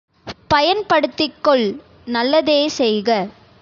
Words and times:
பயன்படுத்திக்கொள் 0.53 1.65
நல்லதே 2.07 2.67
செய்க. 2.69 3.09